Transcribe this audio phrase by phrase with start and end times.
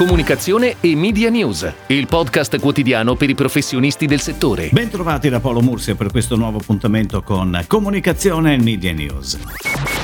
[0.00, 4.70] comunicazione e media news, il podcast quotidiano per i professionisti del settore.
[4.72, 9.38] Bentrovati da Paolo Mursia per questo nuovo appuntamento con Comunicazione e Media News.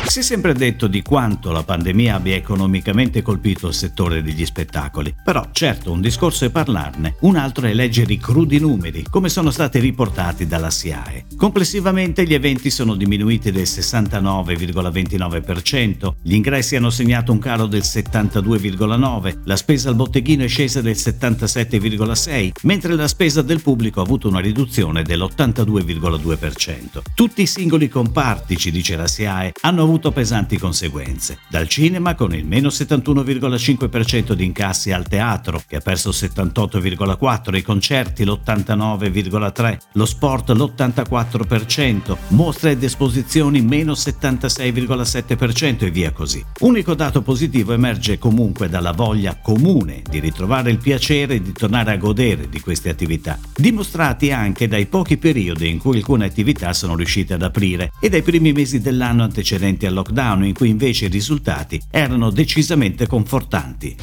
[0.07, 5.15] Si è sempre detto di quanto la pandemia abbia economicamente colpito il settore degli spettacoli,
[5.23, 9.51] però certo un discorso è parlarne, un altro è leggere i crudi numeri, come sono
[9.51, 11.27] stati riportati dalla SIAE.
[11.37, 19.41] Complessivamente gli eventi sono diminuiti del 69,29%, gli ingressi hanno segnato un calo del 72,9%,
[19.45, 24.29] la spesa al botteghino è scesa del 77,6%, mentre la spesa del pubblico ha avuto
[24.29, 27.03] una riduzione dell'82,2%.
[27.15, 31.39] Tutti i singoli comparti, ci dice la SIAE, hanno avuto pesanti conseguenze.
[31.49, 37.57] Dal cinema con il meno 71,5% di incassi al teatro, che ha perso il 78,4%,
[37.57, 46.45] i concerti l'89,3%, lo sport l'84%, mostre ed esposizioni meno 76,7% e via così.
[46.61, 51.97] Unico dato positivo emerge comunque dalla voglia comune di ritrovare il piacere di tornare a
[51.97, 57.35] godere di queste attività, dimostrati anche dai pochi periodi in cui alcune attività sono riuscite
[57.35, 61.81] ad aprire e dai primi mesi dell'anno antecedenti al lockdown in cui invece i risultati
[61.91, 63.97] erano decisamente confortanti.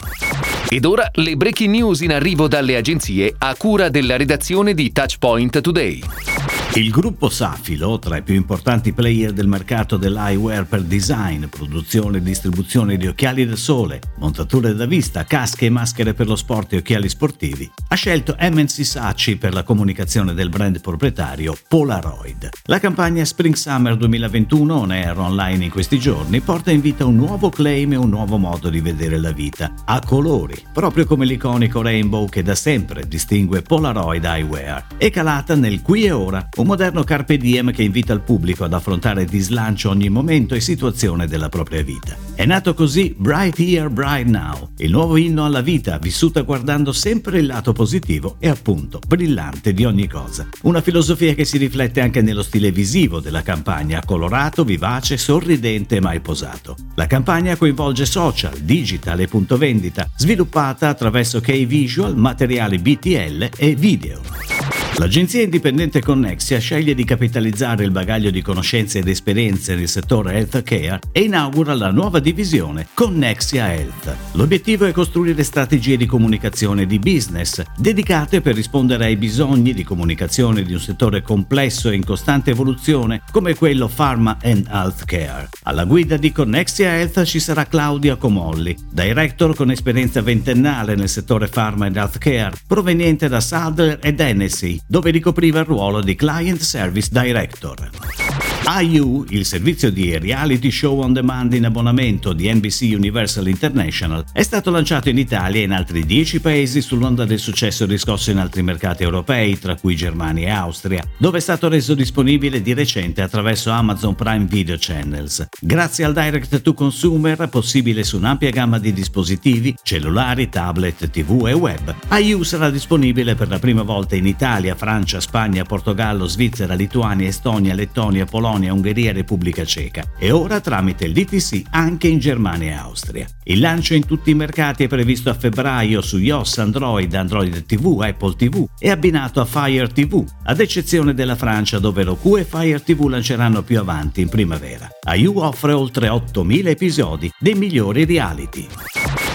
[0.67, 5.61] Ed ora le breaking news in arrivo dalle agenzie a cura della redazione di Touchpoint
[5.61, 6.32] Today.
[6.75, 12.23] Il gruppo Safilo, tra i più importanti player del mercato dell'eyewear per design, produzione e
[12.23, 16.77] distribuzione di occhiali da sole, montature da vista, casche e maschere per lo sport e
[16.77, 22.49] occhiali sportivi, ha scelto MNC Saatchi per la comunicazione del brand proprietario Polaroid.
[22.63, 27.17] La campagna Spring Summer 2021 on air online in questi giorni porta in vita un
[27.17, 31.83] nuovo claim e un nuovo modo di vedere la vita, a colori, proprio come l'iconico
[31.83, 37.03] rainbow che da sempre distingue Polaroid Eyewear, e calata nel qui e ora, un moderno
[37.03, 41.49] carpe diem che invita il pubblico ad affrontare di slancio ogni momento e situazione della
[41.49, 42.15] propria vita.
[42.35, 47.39] È nato così Bright Here, Bright Now, il nuovo inno alla vita vissuta guardando sempre
[47.39, 50.47] il lato positivo e appunto brillante di ogni cosa.
[50.61, 56.01] Una filosofia che si riflette anche nello stile visivo della campagna, colorato, vivace, sorridente e
[56.01, 56.77] mai posato.
[56.95, 64.52] La campagna coinvolge social, digital e punto vendita, sviluppata attraverso K-Visual, materiali BTL e video.
[64.97, 70.99] L'agenzia indipendente Connexia sceglie di capitalizzare il bagaglio di conoscenze ed esperienze nel settore healthcare
[71.11, 74.15] e inaugura la nuova divisione Connexia Health.
[74.33, 80.61] L'obiettivo è costruire strategie di comunicazione di business dedicate per rispondere ai bisogni di comunicazione
[80.61, 85.49] di un settore complesso e in costante evoluzione come quello pharma and healthcare.
[85.63, 91.47] Alla guida di Connexia Health ci sarà Claudia Comolli, director con esperienza ventennale nel settore
[91.47, 97.09] pharma and healthcare, proveniente da Sadler ed Hennessy, dove ricopriva il ruolo di Client Service
[97.11, 98.42] Director.
[98.65, 104.41] IU, il servizio di reality show on demand in abbonamento di NBC Universal International, è
[104.41, 108.63] stato lanciato in Italia e in altri 10 paesi sull'onda del successo riscosso in altri
[108.63, 113.69] mercati europei, tra cui Germania e Austria, dove è stato reso disponibile di recente attraverso
[113.69, 115.45] Amazon Prime Video Channels.
[115.59, 121.53] Grazie al direct to consumer, possibile su un'ampia gamma di dispositivi, cellulari, tablet, tv e
[121.53, 127.27] web, IU sarà disponibile per la prima volta in Italia, Francia, Spagna, Portogallo, Svizzera, Lituania,
[127.27, 132.19] Estonia, Lettonia, Polonia, Polonia, Ungheria e Repubblica Ceca e ora tramite il DTC anche in
[132.19, 133.27] Germania e Austria.
[133.45, 137.99] Il lancio in tutti i mercati è previsto a febbraio su iOS, Android, Android TV,
[138.01, 142.83] Apple TV e abbinato a Fire TV, ad eccezione della Francia dove Roku e Fire
[142.83, 144.87] TV lanceranno più avanti in primavera.
[145.15, 148.67] IU offre oltre 8.000 episodi dei migliori reality.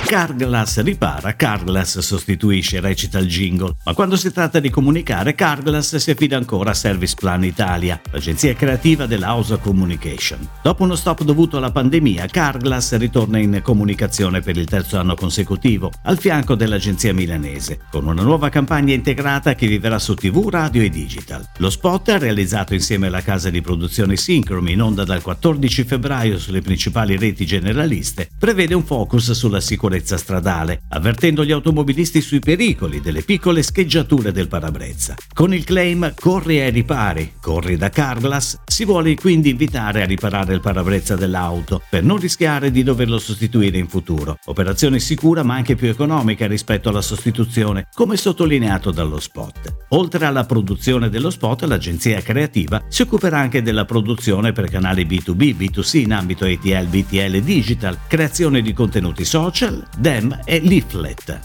[0.09, 3.75] Carglass ripara, Carglass sostituisce, recita il jingle.
[3.85, 8.55] Ma quando si tratta di comunicare, Carglass si affida ancora a Service Plan Italia, l'agenzia
[8.55, 10.49] creativa dell'House Communication.
[10.63, 15.93] Dopo uno stop dovuto alla pandemia, Carglass ritorna in comunicazione per il terzo anno consecutivo,
[16.05, 20.89] al fianco dell'agenzia milanese, con una nuova campagna integrata che vivrà su TV, radio e
[20.89, 21.47] digital.
[21.59, 26.63] Lo spot, realizzato insieme alla casa di produzione Synchrom in onda dal 14 febbraio sulle
[26.63, 33.01] principali reti generaliste, prevede un focus sulla sicurezza sicurezza stradale, avvertendo gli automobilisti sui pericoli
[33.01, 35.17] delle piccole scheggiature del parabrezza.
[35.33, 40.55] Con il claim Corri ai ripari, corri da Carglass, si vuole quindi invitare a riparare
[40.55, 44.39] il parabrezza dell'auto per non rischiare di doverlo sostituire in futuro.
[44.47, 49.87] Operazione sicura ma anche più economica rispetto alla sostituzione, come sottolineato dallo spot.
[49.91, 55.57] Oltre alla produzione dello spot, l'agenzia creativa si occuperà anche della produzione per canali B2B,
[55.57, 61.41] B2C in ambito ATL, BTL Digital, creazione di contenuti social, DEM e Leaflet.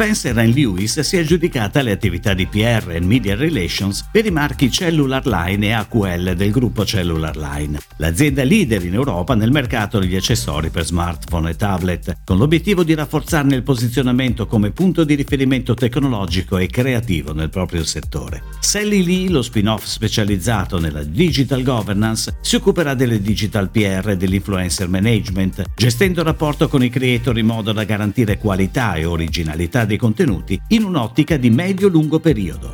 [0.00, 4.70] Spencer Lewis si è aggiudicata le attività di PR e Media Relations per i marchi
[4.70, 10.14] Cellular Line e AQL del gruppo Cellular Line, l'azienda leader in Europa nel mercato degli
[10.14, 15.74] accessori per smartphone e tablet, con l'obiettivo di rafforzarne il posizionamento come punto di riferimento
[15.74, 18.44] tecnologico e creativo nel proprio settore.
[18.60, 24.88] Sally Lee, lo spin-off specializzato nella digital governance, si occuperà delle digital PR e dell'influencer
[24.88, 29.96] management, gestendo il rapporto con i creator in modo da garantire qualità e originalità dei
[29.96, 32.72] contenuti in un'ottica di medio-lungo periodo.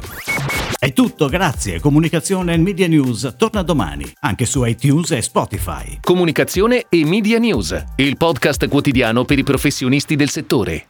[0.78, 1.80] È tutto, grazie.
[1.80, 6.00] Comunicazione e Media News torna domani, anche su iTunes e Spotify.
[6.02, 10.88] Comunicazione e Media News, il podcast quotidiano per i professionisti del settore.